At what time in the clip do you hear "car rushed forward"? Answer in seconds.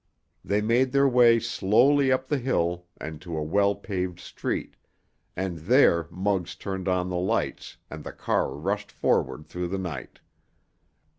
8.11-9.45